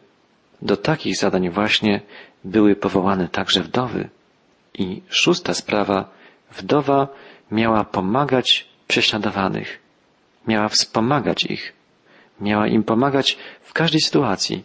Do 0.62 0.76
takich 0.76 1.16
zadań 1.16 1.50
właśnie 1.50 2.00
były 2.44 2.76
powołane 2.76 3.28
także 3.28 3.62
wdowy. 3.62 4.08
I 4.74 5.02
szósta 5.08 5.54
sprawa, 5.54 6.10
wdowa 6.50 7.08
miała 7.50 7.84
pomagać 7.84 8.68
prześladowanych, 8.88 9.78
miała 10.48 10.68
wspomagać 10.68 11.44
ich, 11.44 11.72
miała 12.40 12.66
im 12.66 12.82
pomagać 12.82 13.38
w 13.62 13.72
każdej 13.72 14.00
sytuacji. 14.00 14.64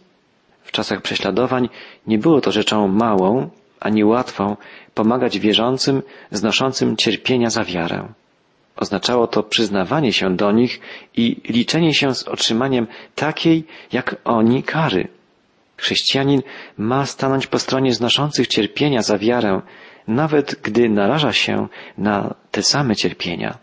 W 0.62 0.72
czasach 0.72 1.02
prześladowań 1.02 1.68
nie 2.06 2.18
było 2.18 2.40
to 2.40 2.52
rzeczą 2.52 2.88
małą, 2.88 3.50
ani 3.80 4.04
łatwo 4.04 4.56
pomagać 4.94 5.38
wierzącym 5.38 6.02
znoszącym 6.30 6.96
cierpienia 6.96 7.50
za 7.50 7.64
wiarę. 7.64 8.08
Oznaczało 8.76 9.26
to 9.26 9.42
przyznawanie 9.42 10.12
się 10.12 10.36
do 10.36 10.52
nich 10.52 10.80
i 11.16 11.40
liczenie 11.48 11.94
się 11.94 12.14
z 12.14 12.28
otrzymaniem 12.28 12.86
takiej, 13.14 13.64
jak 13.92 14.16
oni, 14.24 14.62
kary. 14.62 15.08
Chrześcijanin 15.78 16.42
ma 16.78 17.06
stanąć 17.06 17.46
po 17.46 17.58
stronie 17.58 17.94
znoszących 17.94 18.46
cierpienia 18.46 19.02
za 19.02 19.18
wiarę, 19.18 19.60
nawet 20.08 20.60
gdy 20.62 20.88
naraża 20.88 21.32
się 21.32 21.68
na 21.98 22.34
te 22.50 22.62
same 22.62 22.96
cierpienia. 22.96 23.58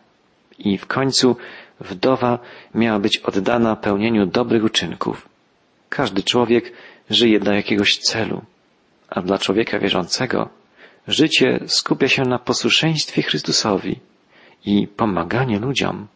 I 0.60 0.78
w 0.78 0.86
końcu 0.86 1.36
wdowa 1.80 2.40
miała 2.76 3.00
być 3.00 3.18
oddana 3.18 3.76
pełnieniu 3.76 4.26
dobrych 4.26 4.64
uczynków. 4.64 5.30
Każdy 5.90 6.24
człowiek 6.24 6.72
żyje 7.10 7.40
dla 7.40 7.56
jakiegoś 7.56 7.98
celu, 7.98 8.42
a 9.10 9.22
dla 9.22 9.38
człowieka 9.38 9.80
wierzącego 9.80 10.50
życie 11.08 11.60
skupia 11.68 12.08
się 12.08 12.22
na 12.22 12.40
posłuszeństwie 12.40 13.22
Chrystusowi 13.22 14.00
i 14.66 14.88
pomaganiu 14.88 15.60
ludziom. 15.60 16.08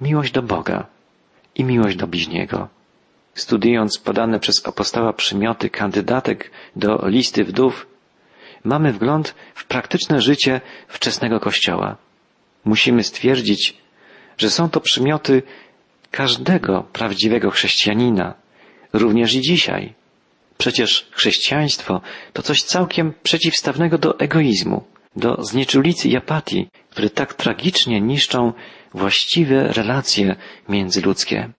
Miłość 0.00 0.32
do 0.32 0.42
Boga 0.42 0.86
i 1.54 1.64
miłość 1.64 1.96
do 1.96 2.06
bliźniego. 2.06 2.68
Studiując 3.34 3.98
podane 3.98 4.40
przez 4.40 4.66
apostoła 4.66 5.12
przymioty 5.12 5.70
kandydatek 5.70 6.50
do 6.76 7.08
listy 7.08 7.44
wdów, 7.44 7.86
mamy 8.64 8.92
wgląd 8.92 9.34
w 9.54 9.64
praktyczne 9.64 10.20
życie 10.20 10.60
wczesnego 10.88 11.40
Kościoła. 11.40 11.96
Musimy 12.64 13.04
stwierdzić, 13.04 13.76
że 14.38 14.50
są 14.50 14.70
to 14.70 14.80
przymioty 14.80 15.42
każdego 16.10 16.82
prawdziwego 16.92 17.50
chrześcijanina, 17.50 18.34
również 18.92 19.34
i 19.34 19.40
dzisiaj. 19.40 19.94
Przecież 20.58 21.08
chrześcijaństwo 21.10 22.00
to 22.32 22.42
coś 22.42 22.62
całkiem 22.62 23.12
przeciwstawnego 23.22 23.98
do 23.98 24.18
egoizmu, 24.18 24.84
do 25.16 25.44
znieczulicy 25.44 26.08
i 26.08 26.16
apatii, 26.16 26.68
które 26.90 27.10
tak 27.10 27.34
tragicznie 27.34 28.00
niszczą 28.00 28.52
właściwe 28.94 29.72
relacje 29.72 30.36
międzyludzkie. 30.68 31.52